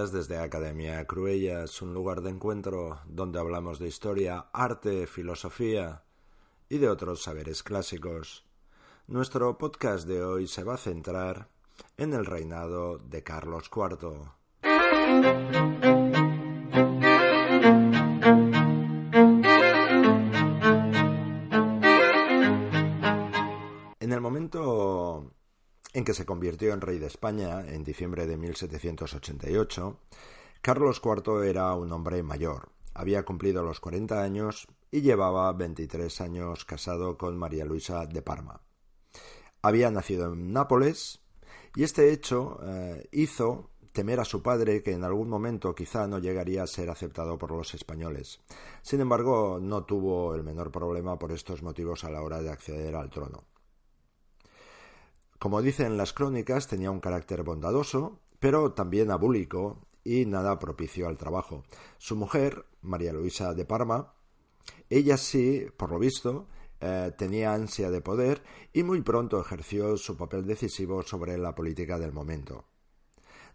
Desde 0.00 0.38
Academia 0.38 1.06
Cruellas, 1.06 1.82
un 1.82 1.92
lugar 1.92 2.22
de 2.22 2.30
encuentro 2.30 3.00
donde 3.06 3.38
hablamos 3.38 3.78
de 3.78 3.86
historia, 3.86 4.46
arte, 4.50 5.06
filosofía 5.06 6.04
y 6.70 6.78
de 6.78 6.88
otros 6.88 7.22
saberes 7.22 7.62
clásicos. 7.62 8.46
Nuestro 9.06 9.58
podcast 9.58 10.08
de 10.08 10.24
hoy 10.24 10.46
se 10.46 10.64
va 10.64 10.74
a 10.74 10.78
centrar 10.78 11.48
en 11.98 12.14
el 12.14 12.24
reinado 12.24 12.96
de 12.96 13.22
Carlos 13.22 13.70
IV. 13.70 14.30
En 24.00 24.12
el 24.12 24.20
momento 24.22 25.30
en 25.92 26.04
que 26.04 26.14
se 26.14 26.24
convirtió 26.24 26.72
en 26.72 26.80
rey 26.80 26.98
de 26.98 27.06
España 27.06 27.64
en 27.66 27.84
diciembre 27.84 28.26
de 28.26 28.36
1788, 28.36 29.98
Carlos 30.62 31.00
IV 31.04 31.44
era 31.48 31.74
un 31.74 31.92
hombre 31.92 32.22
mayor, 32.22 32.68
había 32.94 33.24
cumplido 33.24 33.62
los 33.62 33.80
40 33.80 34.22
años 34.22 34.68
y 34.90 35.00
llevaba 35.00 35.52
23 35.52 36.20
años 36.20 36.64
casado 36.64 37.16
con 37.16 37.38
María 37.38 37.64
Luisa 37.64 38.06
de 38.06 38.22
Parma. 38.22 38.60
Había 39.62 39.90
nacido 39.90 40.32
en 40.32 40.52
Nápoles 40.52 41.20
y 41.74 41.84
este 41.84 42.12
hecho 42.12 42.58
eh, 42.62 43.08
hizo 43.12 43.70
temer 43.92 44.20
a 44.20 44.24
su 44.24 44.42
padre 44.42 44.82
que 44.82 44.92
en 44.92 45.04
algún 45.04 45.28
momento 45.28 45.74
quizá 45.74 46.06
no 46.06 46.18
llegaría 46.18 46.62
a 46.62 46.66
ser 46.66 46.90
aceptado 46.90 47.38
por 47.38 47.50
los 47.50 47.74
españoles. 47.74 48.40
Sin 48.82 49.00
embargo, 49.00 49.58
no 49.60 49.84
tuvo 49.84 50.34
el 50.34 50.44
menor 50.44 50.70
problema 50.70 51.18
por 51.18 51.32
estos 51.32 51.62
motivos 51.62 52.04
a 52.04 52.10
la 52.10 52.22
hora 52.22 52.40
de 52.40 52.50
acceder 52.50 52.94
al 52.94 53.10
trono. 53.10 53.44
Como 55.40 55.62
dicen 55.62 55.96
las 55.96 56.12
crónicas, 56.12 56.68
tenía 56.68 56.90
un 56.90 57.00
carácter 57.00 57.42
bondadoso, 57.44 58.20
pero 58.40 58.74
también 58.74 59.10
abúlico 59.10 59.78
y 60.04 60.26
nada 60.26 60.58
propicio 60.58 61.08
al 61.08 61.16
trabajo. 61.16 61.64
Su 61.96 62.14
mujer, 62.14 62.66
María 62.82 63.14
Luisa 63.14 63.54
de 63.54 63.64
Parma, 63.64 64.12
ella 64.90 65.16
sí, 65.16 65.66
por 65.78 65.92
lo 65.92 65.98
visto, 65.98 66.46
eh, 66.78 67.12
tenía 67.16 67.54
ansia 67.54 67.90
de 67.90 68.02
poder 68.02 68.42
y 68.74 68.82
muy 68.82 69.00
pronto 69.00 69.40
ejerció 69.40 69.96
su 69.96 70.14
papel 70.14 70.44
decisivo 70.44 71.02
sobre 71.02 71.38
la 71.38 71.54
política 71.54 71.98
del 71.98 72.12
momento. 72.12 72.66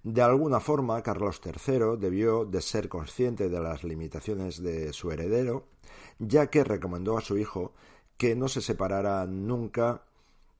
De 0.01 0.23
alguna 0.23 0.59
forma, 0.59 1.03
Carlos 1.03 1.39
III 1.45 1.97
debió 1.99 2.45
de 2.45 2.63
ser 2.63 2.89
consciente 2.89 3.47
de 3.47 3.59
las 3.59 3.83
limitaciones 3.83 4.59
de 4.59 4.91
su 4.91 5.11
heredero, 5.11 5.67
ya 6.17 6.47
que 6.47 6.63
recomendó 6.63 7.15
a 7.15 7.21
su 7.21 7.37
hijo 7.37 7.73
que 8.17 8.35
no 8.35 8.47
se 8.47 8.61
separara 8.61 9.27
nunca 9.27 10.01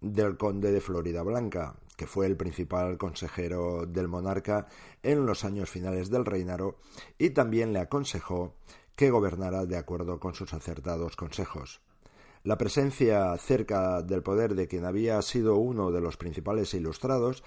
del 0.02 0.38
conde 0.38 0.72
de 0.72 0.82
Florida 0.82 1.24
Blanca, 1.24 1.76
que 1.96 2.08
fue 2.08 2.26
el 2.26 2.36
principal 2.36 2.98
consejero 2.98 3.86
del 3.86 4.08
monarca 4.08 4.68
en 5.04 5.26
los 5.26 5.44
años 5.44 5.70
finales 5.70 6.10
del 6.10 6.26
reinado, 6.26 6.78
y 7.18 7.32
también 7.32 7.74
le 7.74 7.80
aconsejó 7.80 8.56
que 8.96 9.10
gobernara 9.10 9.66
de 9.66 9.78
acuerdo 9.78 10.20
con 10.20 10.36
sus 10.36 10.54
acertados 10.54 11.16
consejos. 11.16 11.82
La 12.44 12.58
presencia 12.58 13.36
cerca 13.38 14.02
del 14.02 14.22
poder 14.22 14.56
de 14.56 14.68
quien 14.68 14.86
había 14.86 15.22
sido 15.22 15.56
uno 15.56 15.92
de 15.92 16.02
los 16.02 16.16
principales 16.16 16.74
ilustrados 16.74 17.44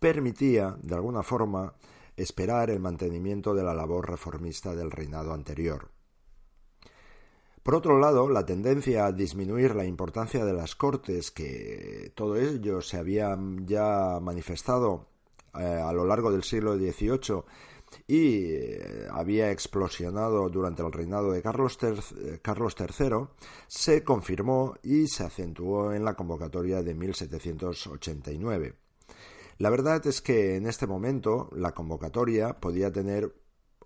permitía, 0.00 0.76
de 0.82 0.94
alguna 0.94 1.22
forma, 1.22 1.74
esperar 2.16 2.70
el 2.70 2.80
mantenimiento 2.80 3.54
de 3.54 3.62
la 3.62 3.74
labor 3.74 4.08
reformista 4.08 4.74
del 4.74 4.90
reinado 4.90 5.32
anterior. 5.32 5.90
Por 7.62 7.74
otro 7.74 7.98
lado, 7.98 8.28
la 8.28 8.46
tendencia 8.46 9.06
a 9.06 9.12
disminuir 9.12 9.74
la 9.74 9.84
importancia 9.84 10.44
de 10.44 10.52
las 10.52 10.74
cortes, 10.74 11.30
que 11.30 12.12
todo 12.14 12.36
ello 12.36 12.80
se 12.80 12.96
había 12.96 13.36
ya 13.64 14.18
manifestado 14.20 15.06
eh, 15.58 15.64
a 15.64 15.92
lo 15.92 16.04
largo 16.04 16.30
del 16.30 16.44
siglo 16.44 16.76
XVIII 16.76 17.42
y 18.06 18.52
eh, 18.52 19.06
había 19.10 19.50
explosionado 19.50 20.48
durante 20.48 20.82
el 20.82 20.92
reinado 20.92 21.32
de 21.32 21.42
Carlos, 21.42 21.78
III, 21.80 22.38
Carlos 22.42 22.76
III, 22.78 23.28
se 23.66 24.04
confirmó 24.04 24.76
y 24.82 25.06
se 25.08 25.24
acentuó 25.24 25.92
en 25.92 26.04
la 26.04 26.14
convocatoria 26.14 26.82
de 26.82 26.94
1789. 26.94 28.74
La 29.58 29.70
verdad 29.70 30.06
es 30.06 30.20
que 30.20 30.56
en 30.56 30.66
este 30.66 30.86
momento 30.86 31.50
la 31.52 31.72
convocatoria 31.72 32.60
podía 32.60 32.92
tener 32.92 33.34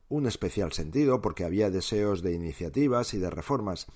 un 0.08 0.26
especial 0.26 0.72
sentido 0.72 1.20
porque 1.20 1.44
había 1.44 1.70
deseos 1.70 2.22
de 2.22 2.32
iniciativas 2.32 3.14
y 3.14 3.18
de 3.18 3.30
reformas, 3.30 3.86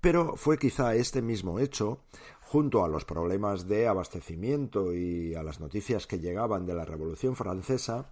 pero 0.00 0.36
fue 0.36 0.58
quizá 0.58 0.94
este 0.94 1.22
mismo 1.22 1.58
hecho, 1.58 2.00
junto 2.40 2.84
a 2.84 2.88
los 2.88 3.04
problemas 3.04 3.68
de 3.68 3.88
abastecimiento 3.88 4.94
y 4.94 5.34
a 5.34 5.42
las 5.42 5.60
noticias 5.60 6.06
que 6.06 6.18
llegaban 6.18 6.66
de 6.66 6.74
la 6.74 6.84
Revolución 6.84 7.36
Francesa, 7.36 8.10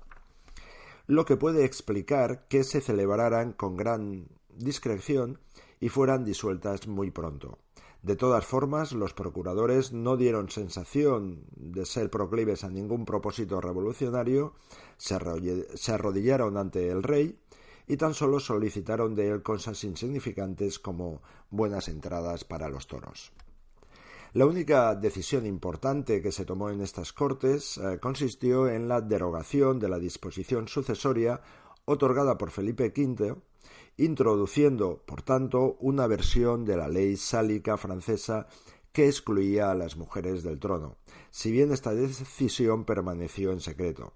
lo 1.06 1.24
que 1.24 1.36
puede 1.36 1.64
explicar 1.64 2.46
que 2.48 2.64
se 2.64 2.80
celebraran 2.80 3.52
con 3.52 3.76
gran 3.76 4.28
discreción 4.54 5.38
y 5.80 5.88
fueran 5.88 6.24
disueltas 6.24 6.86
muy 6.86 7.10
pronto. 7.10 7.58
De 8.06 8.14
todas 8.14 8.46
formas, 8.46 8.92
los 8.92 9.14
procuradores 9.14 9.92
no 9.92 10.16
dieron 10.16 10.48
sensación 10.48 11.42
de 11.56 11.84
ser 11.84 12.08
proclives 12.08 12.62
a 12.62 12.70
ningún 12.70 13.04
propósito 13.04 13.60
revolucionario, 13.60 14.54
se 14.96 15.92
arrodillaron 15.92 16.56
ante 16.56 16.88
el 16.88 17.02
rey 17.02 17.36
y 17.88 17.96
tan 17.96 18.14
solo 18.14 18.38
solicitaron 18.38 19.16
de 19.16 19.30
él 19.30 19.42
cosas 19.42 19.82
insignificantes 19.82 20.78
como 20.78 21.20
buenas 21.50 21.88
entradas 21.88 22.44
para 22.44 22.68
los 22.68 22.86
toros. 22.86 23.32
La 24.34 24.46
única 24.46 24.94
decisión 24.94 25.44
importante 25.44 26.22
que 26.22 26.30
se 26.30 26.44
tomó 26.44 26.70
en 26.70 26.82
estas 26.82 27.12
Cortes 27.12 27.76
eh, 27.76 27.98
consistió 28.00 28.68
en 28.68 28.86
la 28.86 29.00
derogación 29.00 29.80
de 29.80 29.88
la 29.88 29.98
disposición 29.98 30.68
sucesoria 30.68 31.40
otorgada 31.86 32.38
por 32.38 32.52
Felipe 32.52 32.92
V, 32.96 33.34
introduciendo, 33.96 35.02
por 35.06 35.22
tanto, 35.22 35.76
una 35.80 36.06
versión 36.06 36.64
de 36.64 36.76
la 36.76 36.88
ley 36.88 37.16
sálica 37.16 37.76
francesa 37.76 38.46
que 38.92 39.06
excluía 39.06 39.70
a 39.70 39.74
las 39.74 39.96
mujeres 39.96 40.42
del 40.42 40.58
trono, 40.58 40.96
si 41.30 41.50
bien 41.50 41.72
esta 41.72 41.94
decisión 41.94 42.84
permaneció 42.84 43.52
en 43.52 43.60
secreto. 43.60 44.14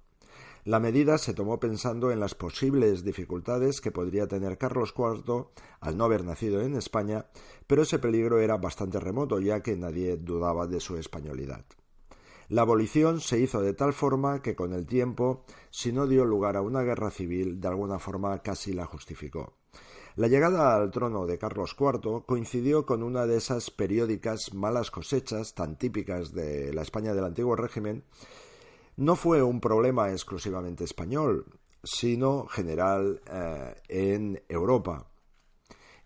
La 0.65 0.79
medida 0.79 1.17
se 1.17 1.33
tomó 1.33 1.59
pensando 1.59 2.11
en 2.11 2.21
las 2.21 2.35
posibles 2.35 3.03
dificultades 3.03 3.81
que 3.81 3.93
podría 3.93 4.29
tener 4.29 4.59
Carlos 4.59 4.95
IV 4.97 5.47
al 5.81 5.97
no 5.97 6.05
haber 6.05 6.25
nacido 6.25 6.61
en 6.61 6.77
España, 6.77 7.27
pero 7.67 7.83
ese 7.83 7.99
peligro 7.99 8.41
era 8.41 8.59
bastante 8.59 9.01
remoto 9.01 9.41
ya 9.41 9.63
que 9.63 9.77
nadie 9.77 10.19
dudaba 10.19 10.67
de 10.67 10.81
su 10.81 10.97
españolidad. 10.97 11.65
La 12.49 12.63
abolición 12.63 13.21
se 13.21 13.39
hizo 13.39 13.63
de 13.63 13.73
tal 13.73 13.93
forma 13.93 14.43
que 14.43 14.57
con 14.57 14.75
el 14.75 14.85
tiempo, 14.85 15.45
si 15.71 15.93
no 15.93 16.07
dio 16.07 16.25
lugar 16.25 16.57
a 16.57 16.63
una 16.63 16.83
guerra 16.83 17.11
civil, 17.11 17.61
de 17.61 17.69
alguna 17.69 17.99
forma 17.99 18.43
casi 18.43 18.73
la 18.73 18.87
justificó. 18.87 19.60
La 20.17 20.27
llegada 20.27 20.75
al 20.75 20.91
trono 20.91 21.25
de 21.25 21.39
Carlos 21.39 21.77
IV 21.79 22.25
coincidió 22.27 22.85
con 22.85 23.03
una 23.03 23.27
de 23.27 23.37
esas 23.37 23.71
periódicas 23.71 24.53
malas 24.53 24.91
cosechas 24.91 25.55
tan 25.55 25.77
típicas 25.77 26.33
de 26.33 26.73
la 26.73 26.83
España 26.83 27.15
del 27.15 27.25
antiguo 27.25 27.55
régimen 27.55 28.05
no 28.97 29.17
fue 29.17 29.43
un 29.43 29.61
problema 29.61 30.11
exclusivamente 30.11 30.85
español, 30.85 31.47
sino 31.83 32.47
general 32.47 33.23
eh, 33.27 33.75
en 33.89 34.43
Europa. 34.49 35.07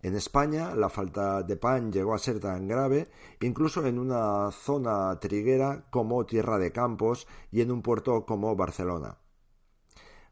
En 0.02 0.14
España 0.14 0.74
la 0.74 0.90
falta 0.90 1.42
de 1.42 1.56
pan 1.56 1.90
llegó 1.90 2.14
a 2.14 2.18
ser 2.18 2.38
tan 2.38 2.68
grave 2.68 3.08
incluso 3.40 3.86
en 3.86 3.98
una 3.98 4.50
zona 4.52 5.18
triguera 5.18 5.86
como 5.90 6.26
Tierra 6.26 6.58
de 6.58 6.72
Campos 6.72 7.26
y 7.50 7.62
en 7.62 7.70
un 7.70 7.80
puerto 7.80 8.26
como 8.26 8.54
Barcelona. 8.54 9.16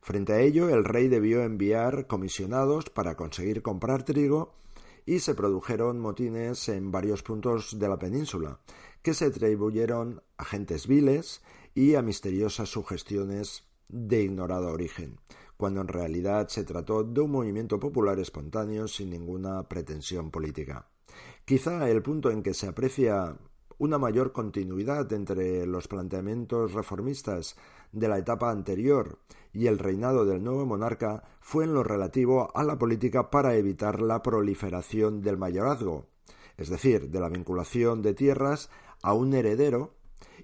Frente 0.02 0.32
a 0.32 0.40
ello, 0.40 0.68
el 0.68 0.84
rey 0.84 1.06
debió 1.06 1.42
enviar 1.42 2.08
comisionados 2.08 2.90
para 2.90 3.16
conseguir 3.16 3.62
comprar 3.62 4.02
trigo 4.02 4.52
y 5.06 5.20
se 5.20 5.36
produjeron 5.36 6.00
motines 6.00 6.68
en 6.68 6.90
varios 6.90 7.22
puntos 7.22 7.78
de 7.78 7.88
la 7.88 8.00
península, 8.00 8.58
que 9.00 9.14
se 9.14 9.26
atribuyeron 9.26 10.20
a 10.36 10.44
gentes 10.44 10.88
viles 10.88 11.40
y 11.74 11.94
a 11.94 12.02
misteriosas 12.02 12.68
sugestiones 12.68 13.64
de 13.88 14.22
ignorado 14.22 14.72
origen. 14.72 15.20
cuando 15.62 15.80
en 15.80 15.86
realidad 15.86 16.48
se 16.48 16.64
trató 16.64 17.04
de 17.04 17.20
un 17.20 17.30
movimiento 17.30 17.78
popular 17.78 18.18
espontáneo 18.18 18.88
sin 18.88 19.10
ninguna 19.10 19.68
pretensión 19.68 20.32
política. 20.32 20.88
Quizá 21.44 21.88
el 21.88 22.02
punto 22.02 22.32
en 22.32 22.42
que 22.42 22.52
se 22.52 22.66
aprecia 22.66 23.36
una 23.82 23.98
mayor 23.98 24.30
continuidad 24.30 25.12
entre 25.12 25.66
los 25.66 25.88
planteamientos 25.88 26.72
reformistas 26.72 27.56
de 27.90 28.06
la 28.06 28.16
etapa 28.16 28.52
anterior 28.52 29.18
y 29.52 29.66
el 29.66 29.80
reinado 29.80 30.24
del 30.24 30.44
nuevo 30.44 30.64
monarca 30.64 31.24
fue 31.40 31.64
en 31.64 31.74
lo 31.74 31.82
relativo 31.82 32.56
a 32.56 32.62
la 32.62 32.78
política 32.78 33.28
para 33.28 33.56
evitar 33.56 34.00
la 34.00 34.22
proliferación 34.22 35.20
del 35.20 35.36
mayorazgo, 35.36 36.06
es 36.56 36.68
decir, 36.68 37.10
de 37.10 37.18
la 37.18 37.28
vinculación 37.28 38.02
de 38.02 38.14
tierras 38.14 38.70
a 39.02 39.14
un 39.14 39.34
heredero, 39.34 39.96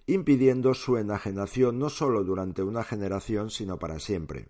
impidiendo 0.09 0.75
su 0.75 0.97
enajenación 0.97 1.79
no 1.79 1.91
sólo 1.91 2.25
durante 2.25 2.65
una 2.65 2.83
generación, 2.83 3.51
sino 3.51 3.79
para 3.79 4.01
siempre. 4.01 4.49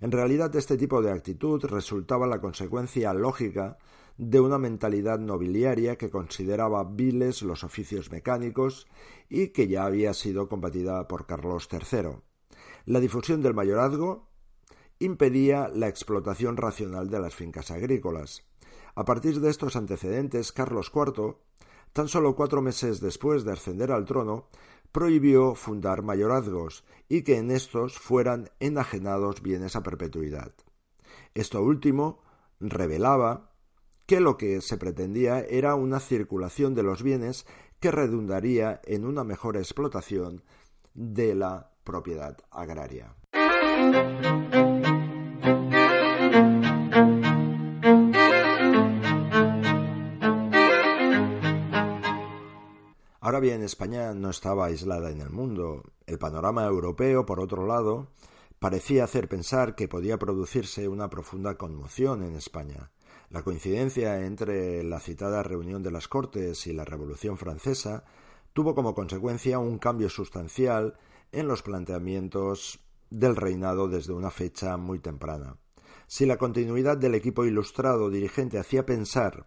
En 0.00 0.10
realidad, 0.10 0.56
este 0.56 0.76
tipo 0.76 1.00
de 1.00 1.12
actitud 1.12 1.64
resultaba 1.64 2.26
la 2.26 2.40
consecuencia 2.40 3.14
lógica 3.14 3.78
de 4.20 4.38
una 4.38 4.58
mentalidad 4.58 5.18
nobiliaria 5.18 5.96
que 5.96 6.10
consideraba 6.10 6.84
viles 6.84 7.40
los 7.40 7.64
oficios 7.64 8.10
mecánicos 8.10 8.86
y 9.30 9.48
que 9.48 9.66
ya 9.66 9.86
había 9.86 10.12
sido 10.12 10.46
combatida 10.46 11.08
por 11.08 11.24
Carlos 11.24 11.70
III. 11.72 12.18
La 12.84 13.00
difusión 13.00 13.40
del 13.40 13.54
mayorazgo 13.54 14.28
impedía 14.98 15.68
la 15.68 15.88
explotación 15.88 16.58
racional 16.58 17.08
de 17.08 17.18
las 17.18 17.34
fincas 17.34 17.70
agrícolas. 17.70 18.44
A 18.94 19.06
partir 19.06 19.40
de 19.40 19.48
estos 19.48 19.74
antecedentes, 19.74 20.52
Carlos 20.52 20.92
IV, 20.94 21.38
tan 21.94 22.08
solo 22.08 22.36
cuatro 22.36 22.60
meses 22.60 23.00
después 23.00 23.44
de 23.44 23.52
ascender 23.52 23.90
al 23.90 24.04
trono, 24.04 24.48
prohibió 24.92 25.54
fundar 25.54 26.02
mayorazgos 26.02 26.84
y 27.08 27.22
que 27.22 27.38
en 27.38 27.50
estos 27.50 27.98
fueran 27.98 28.50
enajenados 28.60 29.40
bienes 29.40 29.76
a 29.76 29.82
perpetuidad. 29.82 30.52
Esto 31.32 31.62
último 31.62 32.20
revelaba 32.60 33.49
que 34.10 34.18
lo 34.18 34.36
que 34.36 34.60
se 34.60 34.76
pretendía 34.76 35.38
era 35.38 35.76
una 35.76 36.00
circulación 36.00 36.74
de 36.74 36.82
los 36.82 37.00
bienes 37.00 37.46
que 37.78 37.92
redundaría 37.92 38.80
en 38.82 39.04
una 39.04 39.22
mejor 39.22 39.56
explotación 39.56 40.42
de 40.94 41.36
la 41.36 41.70
propiedad 41.84 42.36
agraria. 42.50 43.14
Ahora 53.20 53.38
bien, 53.38 53.62
España 53.62 54.12
no 54.12 54.30
estaba 54.30 54.66
aislada 54.66 55.12
en 55.12 55.20
el 55.20 55.30
mundo. 55.30 55.84
El 56.08 56.18
panorama 56.18 56.66
europeo, 56.66 57.24
por 57.26 57.38
otro 57.38 57.64
lado, 57.64 58.08
parecía 58.58 59.04
hacer 59.04 59.28
pensar 59.28 59.76
que 59.76 59.86
podía 59.86 60.18
producirse 60.18 60.88
una 60.88 61.08
profunda 61.08 61.54
conmoción 61.54 62.24
en 62.24 62.34
España. 62.34 62.90
La 63.30 63.44
coincidencia 63.44 64.26
entre 64.26 64.82
la 64.82 64.98
citada 64.98 65.44
reunión 65.44 65.84
de 65.84 65.92
las 65.92 66.08
Cortes 66.08 66.66
y 66.66 66.72
la 66.72 66.84
Revolución 66.84 67.38
Francesa 67.38 68.02
tuvo 68.52 68.74
como 68.74 68.92
consecuencia 68.92 69.60
un 69.60 69.78
cambio 69.78 70.08
sustancial 70.08 70.98
en 71.30 71.46
los 71.46 71.62
planteamientos 71.62 72.80
del 73.08 73.36
reinado 73.36 73.86
desde 73.86 74.12
una 74.12 74.32
fecha 74.32 74.76
muy 74.76 74.98
temprana. 74.98 75.56
Si 76.08 76.26
la 76.26 76.38
continuidad 76.38 76.96
del 76.96 77.14
equipo 77.14 77.44
ilustrado 77.44 78.10
dirigente 78.10 78.58
hacía 78.58 78.84
pensar 78.84 79.46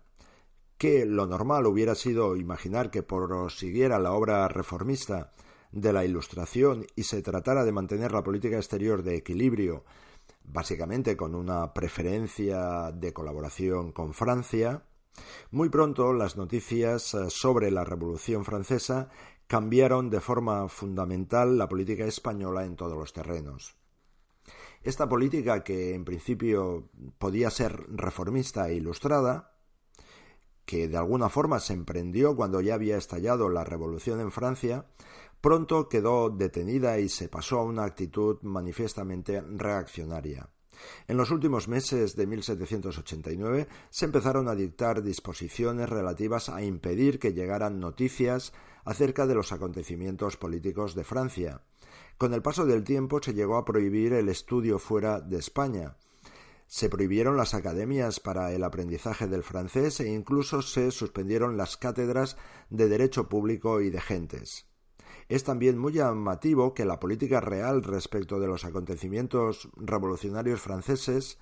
que 0.77 1.05
lo 1.05 1.27
normal 1.27 1.65
hubiera 1.65 1.93
sido 1.93 2.37
imaginar 2.37 2.89
que 2.89 3.03
prosiguiera 3.03 3.99
la 3.99 4.13
obra 4.13 4.47
reformista 4.47 5.33
de 5.73 5.91
la 5.91 6.05
Ilustración 6.05 6.85
y 6.95 7.03
se 7.03 7.21
tratara 7.21 7.65
de 7.65 7.73
mantener 7.73 8.13
la 8.13 8.23
política 8.23 8.55
exterior 8.55 9.03
de 9.03 9.17
equilibrio, 9.17 9.83
básicamente 10.43 11.17
con 11.17 11.35
una 11.35 11.73
preferencia 11.73 12.91
de 12.91 13.13
colaboración 13.13 13.91
con 13.91 14.13
Francia, 14.13 14.83
muy 15.51 15.69
pronto 15.69 16.13
las 16.13 16.37
noticias 16.37 17.13
eh, 17.13 17.29
sobre 17.29 17.71
la 17.71 17.83
Revolución 17.83 18.45
Francesa 18.45 19.09
cambiaron 19.47 20.09
de 20.09 20.19
forma 20.19 20.67
fundamental 20.69 21.57
la 21.57 21.69
política 21.69 22.05
española 22.05 22.65
en 22.65 22.75
todos 22.75 22.97
los 22.97 23.13
terrenos. 23.13 23.75
Esta 24.81 25.07
política, 25.07 25.63
que 25.63 25.93
en 25.93 26.03
principio 26.03 26.89
podía 27.17 27.49
ser 27.49 27.85
reformista 27.89 28.67
e 28.69 28.75
ilustrada, 28.75 29.53
que 30.65 30.87
de 30.87 30.97
alguna 30.97 31.29
forma 31.29 31.59
se 31.59 31.73
emprendió 31.73 32.35
cuando 32.35 32.61
ya 32.61 32.73
había 32.73 32.97
estallado 32.97 33.49
la 33.49 33.63
revolución 33.63 34.19
en 34.19 34.31
Francia, 34.31 34.87
pronto 35.43 35.89
quedó 35.89 36.29
detenida 36.29 36.99
y 36.99 37.09
se 37.09 37.27
pasó 37.27 37.59
a 37.59 37.63
una 37.63 37.83
actitud 37.83 38.37
manifiestamente 38.43 39.41
reaccionaria. 39.41 40.49
En 41.05 41.17
los 41.17 41.31
últimos 41.31 41.67
meses 41.67 42.15
de 42.15 42.25
1789 42.27 43.67
se 43.89 44.05
empezaron 44.05 44.47
a 44.47 44.55
dictar 44.55 45.03
disposiciones 45.03 45.89
relativas 45.89 46.47
a 46.47 46.63
impedir 46.63 47.19
que 47.19 47.33
llegaran 47.33 47.81
noticias 47.81 48.53
acerca 48.85 49.27
de 49.27 49.35
los 49.35 49.51
acontecimientos 49.51 50.37
políticos 50.37 50.95
de 50.95 51.03
Francia. 51.03 51.61
Con 52.17 52.33
el 52.33 52.41
paso 52.41 52.65
del 52.65 52.85
tiempo 52.85 53.21
se 53.21 53.33
llegó 53.33 53.57
a 53.57 53.65
prohibir 53.65 54.13
el 54.13 54.29
estudio 54.29 54.79
fuera 54.79 55.19
de 55.19 55.39
España, 55.39 55.97
se 56.67 56.87
prohibieron 56.87 57.35
las 57.35 57.53
academias 57.53 58.21
para 58.21 58.53
el 58.53 58.63
aprendizaje 58.63 59.27
del 59.27 59.43
francés 59.43 59.99
e 59.99 60.07
incluso 60.07 60.61
se 60.61 60.89
suspendieron 60.91 61.57
las 61.57 61.75
cátedras 61.75 62.37
de 62.69 62.87
derecho 62.87 63.27
público 63.27 63.81
y 63.81 63.89
de 63.89 63.99
gentes. 63.99 64.72
Es 65.33 65.43
también 65.43 65.79
muy 65.79 65.93
llamativo 65.93 66.75
que 66.75 66.85
la 66.85 66.99
política 66.99 67.41
real 67.41 67.81
respecto 67.81 68.39
de 68.39 68.45
los 68.45 68.65
acontecimientos 68.65 69.67
revolucionarios 69.77 70.61
franceses 70.61 71.39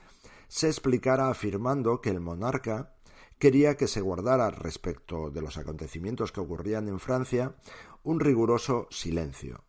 se 0.47 0.67
explicara 0.67 1.29
afirmando 1.29 1.99
que 1.99 2.11
el 2.11 2.21
monarca 2.21 2.95
quería 3.37 3.75
que 3.75 3.89
se 3.89 3.99
guardara 3.99 4.49
respecto 4.49 5.29
de 5.29 5.41
los 5.41 5.57
acontecimientos 5.57 6.31
que 6.31 6.39
ocurrían 6.39 6.87
en 6.87 7.01
Francia 7.01 7.57
un 8.01 8.21
riguroso 8.21 8.87
silencio. 8.91 9.65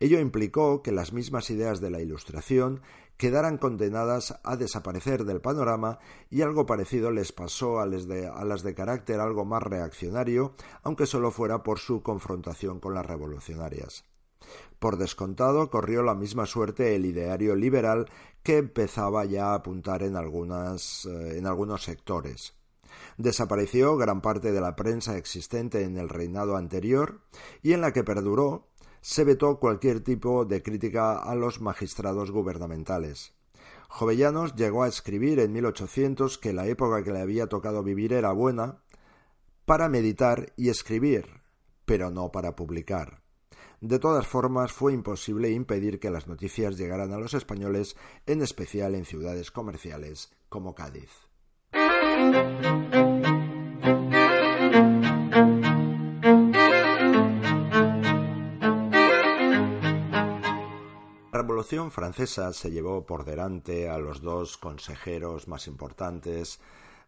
Ello 0.00 0.18
implicó 0.18 0.82
que 0.82 0.92
las 0.92 1.12
mismas 1.12 1.50
ideas 1.50 1.80
de 1.80 1.90
la 1.90 2.00
Ilustración 2.00 2.80
quedaran 3.18 3.58
condenadas 3.58 4.40
a 4.44 4.56
desaparecer 4.56 5.26
del 5.26 5.42
panorama 5.42 5.98
y 6.30 6.40
algo 6.40 6.64
parecido 6.64 7.10
les 7.10 7.32
pasó 7.32 7.78
a, 7.80 7.86
las 7.86 8.06
de 8.62 8.74
carácter 8.74 9.20
algo 9.20 9.44
más 9.44 9.62
reaccionario, 9.62 10.54
aunque 10.82 11.04
solo 11.04 11.30
fuera 11.30 11.62
por 11.62 11.78
su 11.78 12.02
confrontación 12.02 12.80
con 12.80 12.94
las 12.94 13.04
revolucionarias. 13.04 14.06
Por 14.78 14.96
descontado, 14.96 15.68
corrió 15.68 16.02
la 16.02 16.14
misma 16.14 16.46
suerte 16.46 16.96
el 16.96 17.04
ideario 17.04 17.54
liberal 17.54 18.06
que 18.42 18.56
empezaba 18.56 19.26
ya 19.26 19.50
a 19.50 19.56
apuntar 19.56 20.02
en, 20.02 20.16
eh, 20.16 21.42
algunos 21.44 21.84
sectores. 21.84 22.54
Desapareció 23.18 23.98
gran 23.98 24.22
parte 24.22 24.50
de 24.50 24.62
la 24.62 24.76
prensa 24.76 25.18
existente 25.18 25.82
en 25.82 25.98
el 25.98 26.08
reinado 26.08 26.56
anterior 26.56 27.20
y 27.62 27.74
en 27.74 27.82
la 27.82 27.92
que 27.92 28.02
perduró 28.02 28.69
se 29.00 29.24
vetó 29.24 29.58
cualquier 29.58 30.00
tipo 30.00 30.44
de 30.44 30.62
crítica 30.62 31.18
a 31.18 31.34
los 31.34 31.60
magistrados 31.60 32.30
gubernamentales. 32.30 33.34
Jovellanos 33.88 34.54
llegó 34.54 34.84
a 34.84 34.88
escribir 34.88 35.40
en 35.40 35.52
1800 35.52 36.38
que 36.38 36.52
la 36.52 36.66
época 36.66 37.02
que 37.02 37.12
le 37.12 37.20
había 37.20 37.48
tocado 37.48 37.82
vivir 37.82 38.12
era 38.12 38.32
buena 38.32 38.82
para 39.64 39.88
meditar 39.88 40.52
y 40.56 40.68
escribir, 40.68 41.42
pero 41.84 42.10
no 42.10 42.30
para 42.30 42.54
publicar. 42.54 43.22
De 43.80 43.98
todas 43.98 44.26
formas, 44.26 44.72
fue 44.72 44.92
imposible 44.92 45.50
impedir 45.50 45.98
que 45.98 46.10
las 46.10 46.26
noticias 46.26 46.76
llegaran 46.76 47.12
a 47.12 47.18
los 47.18 47.34
españoles, 47.34 47.96
en 48.26 48.42
especial 48.42 48.94
en 48.94 49.06
ciudades 49.06 49.50
comerciales 49.50 50.30
como 50.48 50.74
Cádiz. 50.74 51.10
Revolución 61.50 61.90
Francesa 61.90 62.52
se 62.52 62.70
llevó 62.70 63.04
por 63.04 63.24
delante 63.24 63.88
a 63.88 63.98
los 63.98 64.22
dos 64.22 64.56
consejeros 64.56 65.48
más 65.48 65.66
importantes 65.66 66.60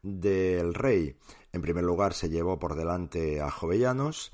del 0.02 0.74
rey. 0.74 1.16
En 1.52 1.62
primer 1.62 1.84
lugar 1.84 2.12
se 2.12 2.28
llevó 2.28 2.58
por 2.58 2.74
delante 2.74 3.40
a 3.40 3.52
Jovellanos 3.52 4.32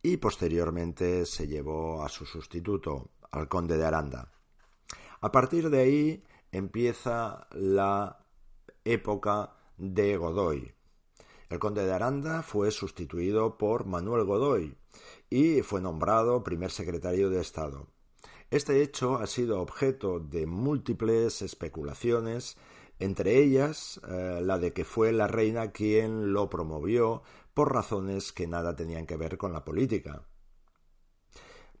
y 0.00 0.18
posteriormente 0.18 1.26
se 1.26 1.48
llevó 1.48 2.04
a 2.04 2.08
su 2.08 2.24
sustituto, 2.24 3.10
al 3.32 3.48
conde 3.48 3.78
de 3.78 3.84
Aranda. 3.84 4.30
A 5.20 5.32
partir 5.32 5.70
de 5.70 5.80
ahí 5.80 6.24
empieza 6.52 7.48
la 7.50 8.24
época 8.84 9.56
de 9.76 10.16
Godoy. 10.18 10.72
El 11.48 11.58
conde 11.58 11.84
de 11.84 11.92
Aranda 11.92 12.44
fue 12.44 12.70
sustituido 12.70 13.58
por 13.58 13.86
Manuel 13.86 14.22
Godoy 14.22 14.78
y 15.28 15.62
fue 15.62 15.80
nombrado 15.80 16.44
primer 16.44 16.70
secretario 16.70 17.28
de 17.28 17.40
Estado. 17.40 17.88
Este 18.52 18.82
hecho 18.82 19.16
ha 19.16 19.26
sido 19.26 19.62
objeto 19.62 20.20
de 20.20 20.44
múltiples 20.44 21.40
especulaciones, 21.40 22.58
entre 22.98 23.38
ellas 23.38 23.98
eh, 24.06 24.40
la 24.42 24.58
de 24.58 24.74
que 24.74 24.84
fue 24.84 25.10
la 25.10 25.26
reina 25.26 25.72
quien 25.72 26.34
lo 26.34 26.50
promovió 26.50 27.22
por 27.54 27.72
razones 27.72 28.30
que 28.30 28.46
nada 28.46 28.76
tenían 28.76 29.06
que 29.06 29.16
ver 29.16 29.38
con 29.38 29.54
la 29.54 29.64
política. 29.64 30.26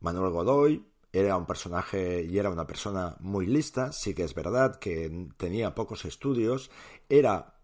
Manuel 0.00 0.32
Godoy 0.32 0.90
era 1.12 1.36
un 1.36 1.44
personaje 1.44 2.22
y 2.22 2.38
era 2.38 2.48
una 2.48 2.66
persona 2.66 3.18
muy 3.20 3.44
lista, 3.44 3.92
sí 3.92 4.14
que 4.14 4.24
es 4.24 4.34
verdad 4.34 4.76
que 4.76 5.28
tenía 5.36 5.74
pocos 5.74 6.06
estudios, 6.06 6.70
era 7.10 7.60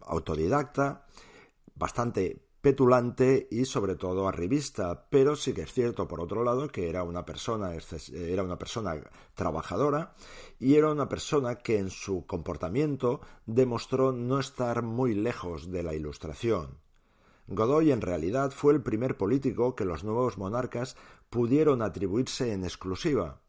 autodidacta, 0.00 1.06
bastante 1.74 2.48
petulante 2.60 3.48
y 3.50 3.64
sobre 3.64 3.96
todo 3.96 4.28
arribista, 4.28 5.06
pero 5.08 5.34
sí 5.36 5.54
que 5.54 5.62
es 5.62 5.72
cierto 5.72 6.06
por 6.06 6.20
otro 6.20 6.44
lado 6.44 6.68
que 6.68 6.88
era 6.88 7.02
una 7.02 7.24
persona 7.24 7.72
era 8.12 8.42
una 8.42 8.58
persona 8.58 8.96
trabajadora 9.34 10.14
y 10.58 10.74
era 10.74 10.90
una 10.90 11.08
persona 11.08 11.56
que 11.56 11.78
en 11.78 11.90
su 11.90 12.26
comportamiento 12.26 13.20
demostró 13.46 14.12
no 14.12 14.38
estar 14.38 14.82
muy 14.82 15.14
lejos 15.14 15.70
de 15.70 15.82
la 15.82 15.94
ilustración. 15.94 16.78
Godoy 17.46 17.90
en 17.90 18.00
realidad 18.00 18.52
fue 18.52 18.74
el 18.74 18.82
primer 18.82 19.16
político 19.16 19.74
que 19.74 19.84
los 19.84 20.04
nuevos 20.04 20.38
monarcas 20.38 20.96
pudieron 21.30 21.82
atribuirse 21.82 22.52
en 22.52 22.64
exclusiva, 22.64 23.40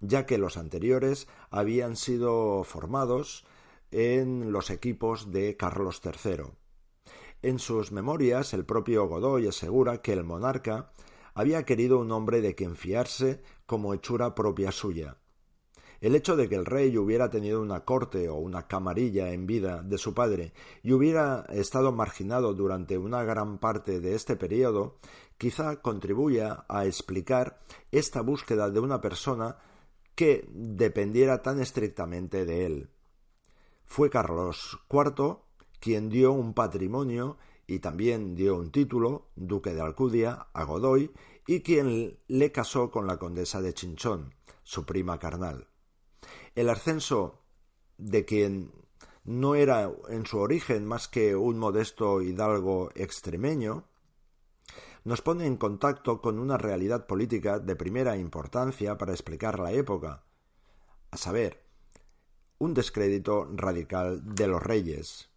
ya 0.00 0.26
que 0.26 0.38
los 0.38 0.56
anteriores 0.56 1.26
habían 1.50 1.96
sido 1.96 2.62
formados 2.64 3.44
en 3.90 4.52
los 4.52 4.70
equipos 4.70 5.32
de 5.32 5.56
Carlos 5.56 6.00
III. 6.04 6.61
En 7.42 7.58
sus 7.58 7.90
memorias, 7.90 8.54
el 8.54 8.64
propio 8.64 9.08
Godoy 9.08 9.48
asegura 9.48 10.00
que 10.00 10.12
el 10.12 10.22
monarca 10.22 10.92
había 11.34 11.64
querido 11.64 11.98
un 11.98 12.12
hombre 12.12 12.40
de 12.40 12.54
quien 12.54 12.76
fiarse 12.76 13.42
como 13.66 13.94
hechura 13.94 14.36
propia 14.36 14.70
suya, 14.70 15.16
el 16.00 16.14
hecho 16.14 16.36
de 16.36 16.48
que 16.48 16.54
el 16.54 16.66
rey 16.66 16.96
hubiera 16.96 17.30
tenido 17.30 17.60
una 17.60 17.84
corte 17.84 18.28
o 18.28 18.36
una 18.36 18.68
camarilla 18.68 19.32
en 19.32 19.48
vida 19.48 19.82
de 19.82 19.98
su 19.98 20.14
padre 20.14 20.52
y 20.84 20.92
hubiera 20.92 21.44
estado 21.48 21.90
marginado 21.90 22.54
durante 22.54 22.96
una 22.96 23.24
gran 23.24 23.58
parte 23.58 23.98
de 23.98 24.14
este 24.14 24.36
periodo, 24.36 24.98
quizá 25.36 25.82
contribuya 25.82 26.64
a 26.68 26.86
explicar 26.86 27.58
esta 27.90 28.20
búsqueda 28.20 28.70
de 28.70 28.78
una 28.78 29.00
persona 29.00 29.56
que 30.14 30.48
dependiera 30.52 31.42
tan 31.42 31.60
estrictamente 31.60 32.44
de 32.44 32.66
él. 32.66 32.90
Fue 33.84 34.10
Carlos 34.10 34.78
IV 34.88 35.38
quien 35.82 36.08
dio 36.08 36.30
un 36.30 36.54
patrimonio 36.54 37.38
y 37.66 37.80
también 37.80 38.36
dio 38.36 38.56
un 38.56 38.70
título, 38.70 39.32
duque 39.34 39.74
de 39.74 39.80
Alcudia, 39.80 40.46
a 40.54 40.62
Godoy, 40.62 41.10
y 41.44 41.62
quien 41.62 42.20
le 42.28 42.52
casó 42.52 42.92
con 42.92 43.08
la 43.08 43.18
condesa 43.18 43.60
de 43.60 43.74
Chinchón, 43.74 44.32
su 44.62 44.86
prima 44.86 45.18
carnal. 45.18 45.66
El 46.54 46.70
ascenso 46.70 47.42
de 47.98 48.24
quien 48.24 48.70
no 49.24 49.56
era 49.56 49.90
en 50.08 50.24
su 50.24 50.38
origen 50.38 50.86
más 50.86 51.08
que 51.08 51.34
un 51.34 51.58
modesto 51.58 52.22
hidalgo 52.22 52.90
extremeño, 52.94 53.88
nos 55.02 55.20
pone 55.20 55.46
en 55.46 55.56
contacto 55.56 56.20
con 56.20 56.38
una 56.38 56.58
realidad 56.58 57.08
política 57.08 57.58
de 57.58 57.74
primera 57.74 58.16
importancia 58.16 58.96
para 58.96 59.12
explicar 59.12 59.58
la 59.58 59.72
época, 59.72 60.22
a 61.10 61.16
saber, 61.16 61.66
un 62.58 62.72
descrédito 62.72 63.48
radical 63.52 64.22
de 64.36 64.46
los 64.46 64.62
reyes. 64.62 65.31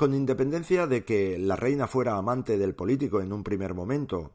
Con 0.00 0.14
independencia 0.14 0.86
de 0.86 1.04
que 1.04 1.36
la 1.36 1.56
reina 1.56 1.86
fuera 1.86 2.16
amante 2.16 2.56
del 2.56 2.74
político 2.74 3.20
en 3.20 3.34
un 3.34 3.44
primer 3.44 3.74
momento, 3.74 4.30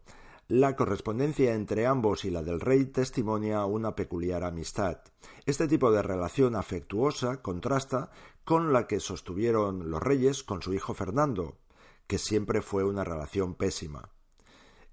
la 0.47 0.75
correspondencia 0.75 1.55
entre 1.55 1.87
ambos 1.87 2.23
y 2.23 2.29
la 2.29 2.43
del 2.43 2.59
rey 2.59 2.85
testimonia 2.85 3.65
una 3.65 3.95
peculiar 3.95 4.43
amistad. 4.43 4.99
Este 5.47 5.67
tipo 5.67 5.91
de 5.91 6.03
relación 6.03 6.55
afectuosa 6.55 7.41
contrasta 7.41 8.11
con 8.43 8.73
la 8.73 8.85
que 8.85 8.99
sostuvieron 8.99 9.89
los 9.89 10.03
reyes 10.03 10.43
con 10.43 10.61
su 10.61 10.71
hijo 10.71 10.93
Fernando, 10.93 11.57
que 12.05 12.19
siempre 12.19 12.61
fue 12.61 12.83
una 12.83 13.03
relación 13.03 13.55
pésima. 13.55 14.11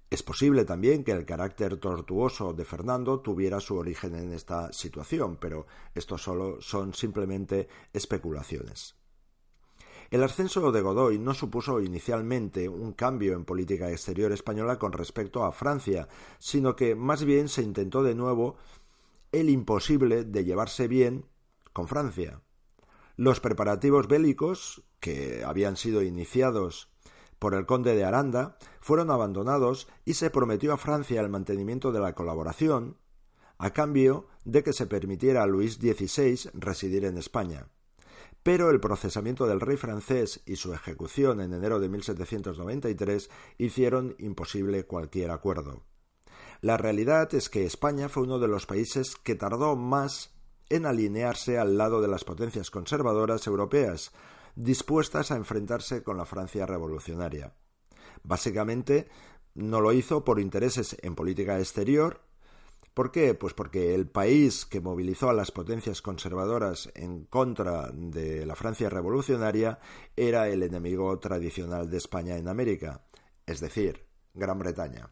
Es 0.09 0.23
posible 0.23 0.65
también 0.65 1.03
que 1.03 1.11
el 1.11 1.27
carácter 1.27 1.77
tortuoso 1.77 2.51
de 2.53 2.65
Fernando 2.65 3.19
tuviera 3.19 3.59
su 3.59 3.75
origen 3.77 4.15
en 4.15 4.33
esta 4.33 4.73
situación, 4.73 5.37
pero 5.39 5.67
esto 5.93 6.17
solo 6.17 6.59
son 6.61 6.95
simplemente 6.95 7.67
especulaciones. 7.93 8.95
El 10.13 10.21
ascenso 10.21 10.71
de 10.71 10.81
Godoy 10.81 11.17
no 11.17 11.33
supuso 11.33 11.81
inicialmente 11.81 12.69
un 12.69 12.93
cambio 12.93 13.33
en 13.33 13.45
política 13.45 13.89
exterior 13.89 14.31
española 14.31 14.77
con 14.77 14.91
respecto 14.91 15.43
a 15.43 15.51
Francia, 15.51 16.07
sino 16.37 16.75
que 16.75 16.93
más 16.93 17.23
bien 17.23 17.49
se 17.49 17.63
intentó 17.63 18.03
de 18.03 18.13
nuevo 18.13 18.55
el 19.31 19.49
imposible 19.49 20.23
de 20.23 20.43
llevarse 20.43 20.87
bien 20.87 21.25
con 21.73 21.87
Francia. 21.87 22.43
Los 23.15 23.39
preparativos 23.39 24.07
bélicos, 24.07 24.83
que 24.99 25.43
habían 25.43 25.77
sido 25.77 26.03
iniciados 26.03 26.91
por 27.39 27.55
el 27.55 27.65
conde 27.65 27.95
de 27.95 28.03
Aranda, 28.03 28.59
fueron 28.81 29.09
abandonados 29.09 29.87
y 30.05 30.13
se 30.13 30.29
prometió 30.29 30.73
a 30.73 30.77
Francia 30.77 31.21
el 31.21 31.29
mantenimiento 31.29 31.91
de 31.91 32.01
la 32.01 32.13
colaboración, 32.13 32.97
a 33.57 33.71
cambio 33.71 34.27
de 34.45 34.61
que 34.61 34.73
se 34.73 34.85
permitiera 34.85 35.41
a 35.41 35.47
Luis 35.47 35.77
XVI 35.77 36.51
residir 36.53 37.03
en 37.05 37.17
España 37.17 37.72
pero 38.43 38.69
el 38.69 38.81
procesamiento 38.81 39.47
del 39.47 39.61
rey 39.61 39.77
francés 39.77 40.41
y 40.45 40.57
su 40.57 40.73
ejecución 40.73 41.39
en 41.39 41.53
enero 41.53 41.79
de 41.79 41.89
1793 41.89 43.29
hicieron 43.57 44.15
imposible 44.19 44.85
cualquier 44.85 45.31
acuerdo. 45.31 45.83
La 46.61 46.77
realidad 46.77 47.33
es 47.33 47.49
que 47.49 47.65
España 47.65 48.09
fue 48.09 48.23
uno 48.23 48.39
de 48.39 48.47
los 48.47 48.65
países 48.65 49.15
que 49.15 49.35
tardó 49.35 49.75
más 49.75 50.33
en 50.69 50.85
alinearse 50.85 51.57
al 51.57 51.77
lado 51.77 52.01
de 52.01 52.07
las 52.07 52.23
potencias 52.23 52.69
conservadoras 52.69 53.47
europeas, 53.47 54.11
dispuestas 54.55 55.31
a 55.31 55.35
enfrentarse 55.35 56.03
con 56.03 56.17
la 56.17 56.25
Francia 56.25 56.65
revolucionaria. 56.65 57.53
Básicamente, 58.23 59.07
no 59.55 59.81
lo 59.81 59.93
hizo 59.93 60.23
por 60.23 60.39
intereses 60.39 60.97
en 61.01 61.15
política 61.15 61.59
exterior, 61.59 62.21
¿Por 62.93 63.11
qué? 63.11 63.33
Pues 63.33 63.53
porque 63.53 63.95
el 63.95 64.07
país 64.07 64.65
que 64.65 64.79
movilizó 64.79 65.29
a 65.29 65.33
las 65.33 65.51
potencias 65.51 66.01
conservadoras 66.01 66.91
en 66.93 67.25
contra 67.25 67.89
de 67.91 68.45
la 68.45 68.55
Francia 68.55 68.89
revolucionaria 68.89 69.79
era 70.15 70.47
el 70.47 70.61
enemigo 70.61 71.17
tradicional 71.19 71.89
de 71.89 71.97
España 71.97 72.37
en 72.37 72.47
América, 72.47 73.01
es 73.47 73.59
decir, 73.59 74.05
Gran 74.35 74.59
Bretaña. 74.59 75.09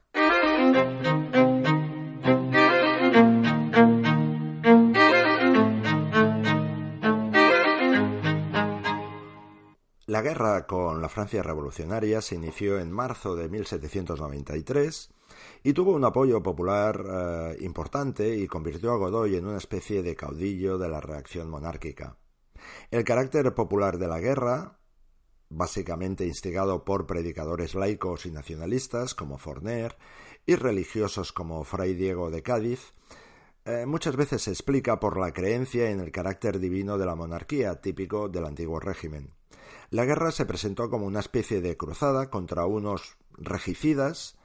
La 10.21 10.29
guerra 10.29 10.67
con 10.67 11.01
la 11.01 11.09
Francia 11.09 11.41
revolucionaria 11.41 12.21
se 12.21 12.35
inició 12.35 12.77
en 12.77 12.91
marzo 12.91 13.35
de 13.35 13.49
1793 13.49 15.09
y 15.63 15.73
tuvo 15.73 15.93
un 15.93 16.05
apoyo 16.05 16.43
popular 16.43 17.03
eh, 17.03 17.57
importante 17.61 18.35
y 18.35 18.45
convirtió 18.45 18.91
a 18.91 18.97
Godoy 18.97 19.35
en 19.35 19.47
una 19.47 19.57
especie 19.57 20.03
de 20.03 20.15
caudillo 20.15 20.77
de 20.77 20.89
la 20.89 21.01
reacción 21.01 21.49
monárquica. 21.49 22.17
El 22.91 23.03
carácter 23.03 23.51
popular 23.55 23.97
de 23.97 24.07
la 24.07 24.19
guerra, 24.19 24.77
básicamente 25.49 26.27
instigado 26.27 26.85
por 26.85 27.07
predicadores 27.07 27.73
laicos 27.73 28.27
y 28.27 28.31
nacionalistas 28.31 29.15
como 29.15 29.39
Forner 29.39 29.97
y 30.45 30.53
religiosos 30.53 31.33
como 31.33 31.63
Fray 31.63 31.95
Diego 31.95 32.29
de 32.29 32.43
Cádiz, 32.43 32.93
eh, 33.65 33.87
muchas 33.87 34.15
veces 34.15 34.43
se 34.43 34.51
explica 34.51 34.99
por 34.99 35.19
la 35.19 35.33
creencia 35.33 35.89
en 35.89 35.99
el 35.99 36.11
carácter 36.11 36.59
divino 36.59 36.99
de 36.99 37.07
la 37.07 37.15
monarquía, 37.15 37.81
típico 37.81 38.29
del 38.29 38.45
antiguo 38.45 38.79
régimen. 38.79 39.33
La 39.91 40.05
guerra 40.05 40.31
se 40.31 40.45
presentó 40.45 40.89
como 40.89 41.05
una 41.05 41.19
especie 41.19 41.59
de 41.59 41.75
cruzada 41.75 42.29
contra 42.29 42.65
unos 42.65 43.17
regicidas 43.33 44.37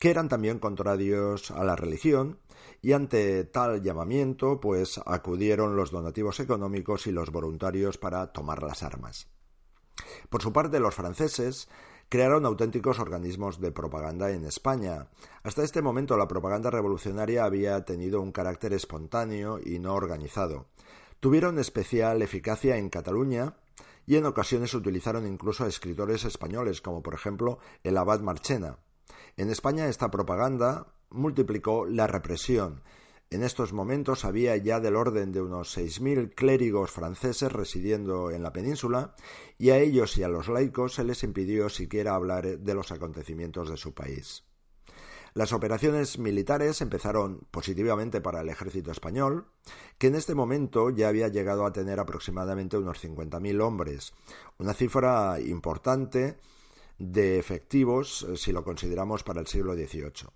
que 0.00 0.10
eran 0.10 0.28
también 0.28 0.58
contrarios 0.58 1.52
a 1.52 1.62
la 1.62 1.76
religión, 1.76 2.40
y 2.82 2.92
ante 2.92 3.44
tal 3.44 3.82
llamamiento, 3.82 4.60
pues 4.60 5.00
acudieron 5.06 5.76
los 5.76 5.92
donativos 5.92 6.40
económicos 6.40 7.06
y 7.06 7.12
los 7.12 7.30
voluntarios 7.30 7.98
para 7.98 8.32
tomar 8.32 8.64
las 8.64 8.82
armas. 8.82 9.28
Por 10.28 10.42
su 10.42 10.52
parte, 10.52 10.80
los 10.80 10.96
franceses 10.96 11.68
crearon 12.08 12.44
auténticos 12.44 12.98
organismos 12.98 13.60
de 13.60 13.70
propaganda 13.70 14.32
en 14.32 14.44
España. 14.44 15.06
Hasta 15.44 15.62
este 15.62 15.82
momento 15.82 16.16
la 16.16 16.26
propaganda 16.26 16.70
revolucionaria 16.70 17.44
había 17.44 17.84
tenido 17.84 18.20
un 18.20 18.32
carácter 18.32 18.72
espontáneo 18.72 19.60
y 19.64 19.78
no 19.78 19.94
organizado. 19.94 20.66
Tuvieron 21.20 21.60
especial 21.60 22.22
eficacia 22.22 22.76
en 22.76 22.90
Cataluña 22.90 23.54
y 24.06 24.16
en 24.16 24.26
ocasiones 24.26 24.74
utilizaron 24.74 25.26
incluso 25.26 25.64
a 25.64 25.68
escritores 25.68 26.24
españoles, 26.24 26.80
como 26.80 27.02
por 27.02 27.14
ejemplo 27.14 27.58
el 27.82 27.96
abad 27.96 28.20
Marchena. 28.20 28.78
En 29.36 29.50
España 29.50 29.88
esta 29.88 30.10
propaganda 30.10 30.94
multiplicó 31.10 31.86
la 31.86 32.06
represión. 32.06 32.82
En 33.30 33.42
estos 33.42 33.72
momentos 33.72 34.24
había 34.24 34.56
ya 34.56 34.80
del 34.80 34.96
orden 34.96 35.32
de 35.32 35.40
unos 35.40 35.72
seis 35.72 36.00
mil 36.00 36.34
clérigos 36.34 36.90
franceses 36.90 37.50
residiendo 37.50 38.30
en 38.30 38.42
la 38.42 38.52
península, 38.52 39.14
y 39.58 39.70
a 39.70 39.78
ellos 39.78 40.16
y 40.18 40.22
a 40.22 40.28
los 40.28 40.48
laicos 40.48 40.94
se 40.94 41.04
les 41.04 41.24
impidió 41.24 41.68
siquiera 41.68 42.14
hablar 42.14 42.58
de 42.58 42.74
los 42.74 42.92
acontecimientos 42.92 43.70
de 43.70 43.76
su 43.76 43.92
país. 43.92 44.44
Las 45.34 45.52
operaciones 45.52 46.20
militares 46.20 46.80
empezaron 46.80 47.40
positivamente 47.50 48.20
para 48.20 48.42
el 48.42 48.48
ejército 48.48 48.92
español, 48.92 49.48
que 49.98 50.06
en 50.06 50.14
este 50.14 50.36
momento 50.36 50.90
ya 50.90 51.08
había 51.08 51.26
llegado 51.26 51.66
a 51.66 51.72
tener 51.72 51.98
aproximadamente 51.98 52.76
unos 52.76 53.02
50.000 53.02 53.60
hombres, 53.60 54.14
una 54.58 54.74
cifra 54.74 55.40
importante 55.40 56.38
de 56.98 57.40
efectivos 57.40 58.24
eh, 58.28 58.36
si 58.36 58.52
lo 58.52 58.62
consideramos 58.62 59.24
para 59.24 59.40
el 59.40 59.48
siglo 59.48 59.74
XVIII. 59.74 60.28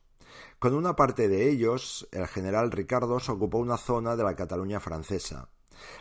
Con 0.59 0.75
una 0.75 0.97
parte 0.97 1.29
de 1.29 1.49
ellos, 1.49 2.09
el 2.11 2.27
general 2.27 2.73
Ricardos 2.73 3.29
ocupó 3.29 3.59
una 3.59 3.77
zona 3.77 4.17
de 4.17 4.25
la 4.25 4.35
Cataluña 4.35 4.81
francesa. 4.81 5.49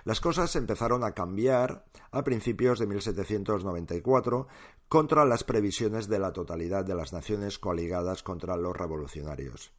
Las 0.04 0.22
cosas 0.22 0.56
empezaron 0.56 1.04
a 1.04 1.14
cambiar 1.14 1.86
a 2.12 2.24
principios 2.24 2.80
de 2.80 2.88
1794 2.88 4.48
contra 4.90 5.26
las 5.26 5.44
previsiones 5.44 6.08
de 6.08 6.20
la 6.20 6.34
totalidad 6.34 6.86
de 6.86 6.96
las 6.96 7.14
naciones 7.14 7.60
coaligadas 7.60 8.24
contra 8.24 8.58
los 8.58 8.76
revolucionarios. 8.76 9.74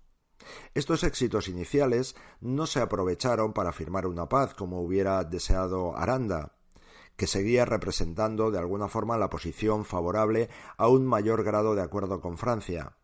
Estos 0.75 1.03
éxitos 1.03 1.49
iniciales 1.49 2.15
no 2.41 2.67
se 2.67 2.81
aprovecharon 2.81 3.53
para 3.53 3.73
firmar 3.73 4.07
una 4.07 4.29
paz 4.29 4.55
como 4.55 4.81
hubiera 4.81 5.25
deseado 5.25 5.97
Aranda, 5.97 6.55
que 7.17 7.27
seguía 7.27 7.65
representando 7.65 8.51
de 8.51 8.59
alguna 8.59 8.89
forma 8.89 9.19
la 9.19 9.31
posición 9.31 9.85
favorable 9.85 10.49
a 10.77 10.89
un 10.89 11.05
mayor 11.07 11.43
grado 11.43 11.75
de 11.75 11.83
acuerdo 11.83 12.21
con 12.21 12.39
Francia. 12.39 12.97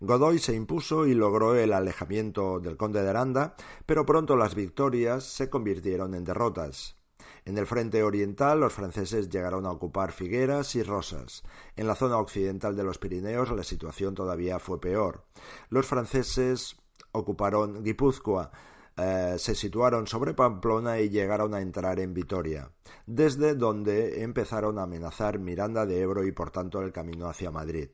Godoy 0.00 0.38
se 0.38 0.54
impuso 0.54 1.06
y 1.06 1.14
logró 1.14 1.54
el 1.54 1.72
alejamiento 1.72 2.60
del 2.60 2.76
conde 2.76 3.02
de 3.02 3.10
Aranda, 3.10 3.54
pero 3.86 4.06
pronto 4.06 4.36
las 4.36 4.54
victorias 4.54 5.24
se 5.24 5.50
convirtieron 5.50 6.14
en 6.14 6.24
derrotas. 6.24 6.96
En 7.44 7.56
el 7.58 7.66
frente 7.66 8.02
oriental 8.02 8.60
los 8.60 8.72
franceses 8.72 9.28
llegaron 9.28 9.66
a 9.66 9.70
ocupar 9.70 10.12
Figueras 10.12 10.74
y 10.76 10.82
Rosas. 10.82 11.42
En 11.76 11.86
la 11.86 11.94
zona 11.94 12.18
occidental 12.18 12.76
de 12.76 12.84
los 12.84 12.98
Pirineos 12.98 13.50
la 13.50 13.64
situación 13.64 14.14
todavía 14.14 14.58
fue 14.58 14.80
peor. 14.80 15.24
Los 15.70 15.86
franceses 15.86 16.76
ocuparon 17.12 17.82
Guipúzcoa, 17.82 18.52
eh, 18.96 19.36
se 19.38 19.54
situaron 19.54 20.06
sobre 20.06 20.34
Pamplona 20.34 21.00
y 21.00 21.08
llegaron 21.08 21.54
a 21.54 21.60
entrar 21.60 22.00
en 22.00 22.14
Vitoria, 22.14 22.70
desde 23.06 23.54
donde 23.54 24.22
empezaron 24.22 24.78
a 24.78 24.82
amenazar 24.82 25.38
Miranda 25.38 25.86
de 25.86 26.00
Ebro 26.00 26.26
y 26.26 26.32
por 26.32 26.50
tanto 26.50 26.82
el 26.82 26.92
camino 26.92 27.28
hacia 27.28 27.50
Madrid. 27.50 27.90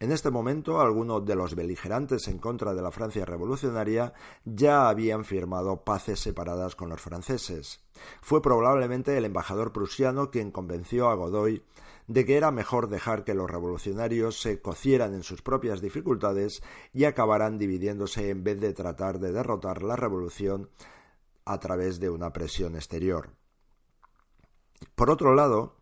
En 0.00 0.12
este 0.12 0.30
momento, 0.30 0.80
algunos 0.80 1.24
de 1.24 1.34
los 1.34 1.54
beligerantes 1.54 2.28
en 2.28 2.38
contra 2.38 2.74
de 2.74 2.82
la 2.82 2.90
Francia 2.90 3.24
revolucionaria 3.24 4.12
ya 4.44 4.88
habían 4.88 5.24
firmado 5.24 5.84
paces 5.84 6.20
separadas 6.20 6.76
con 6.76 6.88
los 6.88 7.00
franceses. 7.00 7.80
Fue 8.20 8.42
probablemente 8.42 9.16
el 9.16 9.24
embajador 9.24 9.72
prusiano 9.72 10.30
quien 10.30 10.50
convenció 10.50 11.08
a 11.08 11.14
Godoy 11.14 11.62
de 12.06 12.24
que 12.24 12.36
era 12.36 12.50
mejor 12.50 12.88
dejar 12.88 13.24
que 13.24 13.34
los 13.34 13.50
revolucionarios 13.50 14.40
se 14.40 14.60
cocieran 14.60 15.14
en 15.14 15.22
sus 15.22 15.42
propias 15.42 15.80
dificultades 15.80 16.62
y 16.92 17.04
acabaran 17.04 17.58
dividiéndose 17.58 18.30
en 18.30 18.44
vez 18.44 18.60
de 18.60 18.72
tratar 18.72 19.18
de 19.18 19.32
derrotar 19.32 19.82
la 19.82 19.96
revolución 19.96 20.68
a 21.44 21.58
través 21.58 22.00
de 22.00 22.10
una 22.10 22.32
presión 22.32 22.74
exterior. 22.74 23.30
Por 24.94 25.10
otro 25.10 25.34
lado, 25.34 25.76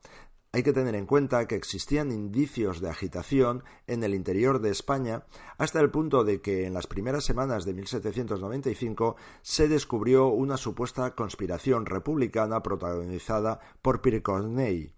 hay 0.52 0.64
que 0.64 0.73
tener 0.73 0.97
en 0.97 1.07
cuenta 1.07 1.47
que 1.47 1.54
existían 1.54 2.11
indicios 2.11 2.80
de 2.80 2.90
agitación 2.90 3.62
en 3.87 4.02
el 4.02 4.14
interior 4.14 4.61
de 4.61 4.71
España 4.71 5.25
hasta 5.59 5.80
el 5.80 5.90
punto 5.90 6.25
de 6.25 6.40
que 6.40 6.66
en 6.66 6.75
las 6.75 6.88
primeras 6.88 7.25
semanas 7.25 7.64
de 7.64 7.75
1795 7.75 9.16
se 9.42 9.69
descubrió 9.69 10.26
una 10.26 10.57
supuesta 10.57 11.14
conspiración 11.14 11.87
republicana 11.87 12.62
protagonizada 12.62 13.61
por 13.80 14.02
Pircorney. 14.02 14.92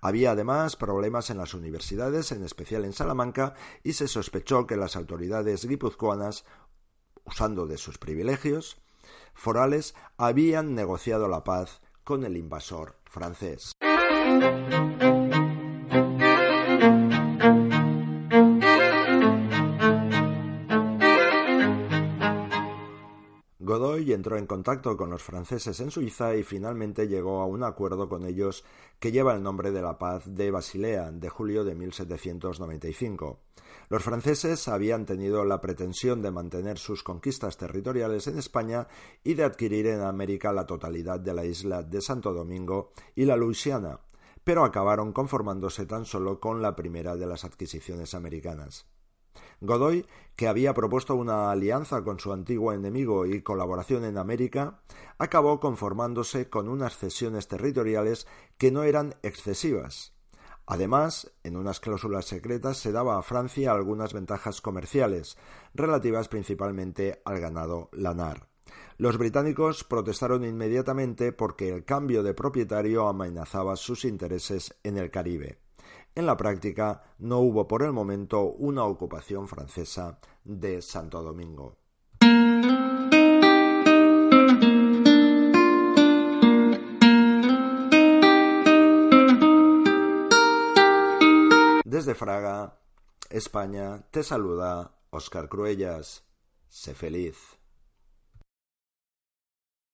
Había 0.00 0.32
además 0.32 0.76
problemas 0.76 1.30
en 1.30 1.38
las 1.38 1.54
universidades, 1.54 2.30
en 2.32 2.44
especial 2.44 2.84
en 2.84 2.92
Salamanca, 2.92 3.54
y 3.82 3.94
se 3.94 4.08
sospechó 4.08 4.66
que 4.66 4.76
las 4.76 4.96
autoridades 4.96 5.64
guipuzcoanas, 5.64 6.44
usando 7.24 7.66
de 7.66 7.78
sus 7.78 7.98
privilegios 7.98 8.80
forales, 9.32 9.94
habían 10.16 10.74
negociado 10.74 11.28
la 11.28 11.44
paz 11.44 11.80
con 12.04 12.24
el 12.24 12.36
invasor 12.36 12.96
francés. 13.04 13.76
Thank 14.08 15.32
you. 15.34 15.37
Godoy 23.78 24.12
entró 24.12 24.36
en 24.36 24.48
contacto 24.48 24.96
con 24.96 25.10
los 25.10 25.22
franceses 25.22 25.78
en 25.78 25.92
Suiza 25.92 26.34
y 26.34 26.42
finalmente 26.42 27.06
llegó 27.06 27.40
a 27.40 27.46
un 27.46 27.62
acuerdo 27.62 28.08
con 28.08 28.26
ellos 28.26 28.64
que 28.98 29.12
lleva 29.12 29.36
el 29.36 29.42
nombre 29.44 29.70
de 29.70 29.80
la 29.80 29.98
Paz 29.98 30.24
de 30.26 30.50
Basilea 30.50 31.12
de 31.12 31.28
julio 31.28 31.62
de 31.62 31.76
1795. 31.76 33.38
Los 33.88 34.02
franceses 34.02 34.66
habían 34.66 35.06
tenido 35.06 35.44
la 35.44 35.60
pretensión 35.60 36.22
de 36.22 36.32
mantener 36.32 36.76
sus 36.76 37.04
conquistas 37.04 37.56
territoriales 37.56 38.26
en 38.26 38.38
España 38.38 38.88
y 39.22 39.34
de 39.34 39.44
adquirir 39.44 39.86
en 39.86 40.00
América 40.00 40.52
la 40.52 40.66
totalidad 40.66 41.20
de 41.20 41.34
la 41.34 41.44
isla 41.44 41.84
de 41.84 42.00
Santo 42.00 42.32
Domingo 42.32 42.90
y 43.14 43.26
la 43.26 43.36
Luisiana, 43.36 44.00
pero 44.42 44.64
acabaron 44.64 45.12
conformándose 45.12 45.86
tan 45.86 46.04
solo 46.04 46.40
con 46.40 46.62
la 46.62 46.74
primera 46.74 47.14
de 47.14 47.26
las 47.28 47.44
adquisiciones 47.44 48.12
americanas. 48.14 48.86
Godoy, 49.60 50.06
que 50.36 50.46
había 50.46 50.74
propuesto 50.74 51.16
una 51.16 51.50
alianza 51.50 52.02
con 52.02 52.20
su 52.20 52.32
antiguo 52.32 52.72
enemigo 52.72 53.26
y 53.26 53.42
colaboración 53.42 54.04
en 54.04 54.18
América, 54.18 54.80
acabó 55.18 55.58
conformándose 55.58 56.48
con 56.48 56.68
unas 56.68 56.96
cesiones 56.96 57.48
territoriales 57.48 58.26
que 58.56 58.70
no 58.70 58.84
eran 58.84 59.16
excesivas. 59.22 60.14
Además, 60.70 61.32
en 61.44 61.56
unas 61.56 61.80
cláusulas 61.80 62.26
secretas 62.26 62.76
se 62.76 62.92
daba 62.92 63.18
a 63.18 63.22
Francia 63.22 63.72
algunas 63.72 64.12
ventajas 64.12 64.60
comerciales, 64.60 65.38
relativas 65.74 66.28
principalmente 66.28 67.22
al 67.24 67.40
ganado 67.40 67.88
lanar. 67.92 68.48
Los 68.98 69.16
británicos 69.16 69.82
protestaron 69.82 70.44
inmediatamente 70.44 71.32
porque 71.32 71.70
el 71.70 71.84
cambio 71.84 72.22
de 72.22 72.34
propietario 72.34 73.08
amenazaba 73.08 73.76
sus 73.76 74.04
intereses 74.04 74.78
en 74.82 74.98
el 74.98 75.10
Caribe. 75.10 75.58
En 76.18 76.26
la 76.26 76.36
práctica 76.36 77.00
no 77.18 77.38
hubo 77.38 77.68
por 77.68 77.84
el 77.84 77.92
momento 77.92 78.42
una 78.42 78.82
ocupación 78.82 79.46
francesa 79.46 80.18
de 80.42 80.82
Santo 80.82 81.22
Domingo. 81.22 81.76
Desde 91.84 92.16
Fraga, 92.16 92.80
España, 93.30 94.02
te 94.10 94.24
saluda 94.24 94.90
Oscar 95.10 95.48
Cruellas. 95.48 96.24
Sé 96.68 96.94
feliz. 96.94 97.57